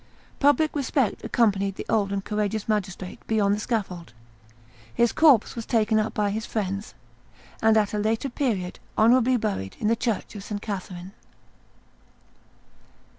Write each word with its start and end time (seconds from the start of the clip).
Public 0.39 0.75
respect 0.75 1.23
accompanied 1.23 1.75
the 1.75 1.85
old 1.87 2.11
and 2.11 2.25
courageous 2.25 2.67
magistrate 2.67 3.19
beyond 3.27 3.53
the 3.55 3.59
scaffold; 3.59 4.13
his 4.91 5.11
corpse 5.11 5.55
was 5.55 5.67
taken 5.67 5.99
up 5.99 6.11
by 6.15 6.31
his 6.31 6.43
friends, 6.43 6.95
and 7.61 7.77
at 7.77 7.93
a 7.93 7.99
later 7.99 8.27
period 8.27 8.79
honorably 8.97 9.37
buried 9.37 9.77
in 9.79 9.89
the 9.89 9.95
church 9.95 10.33
of 10.35 10.43
St. 10.43 10.59
Catherine. 10.59 11.11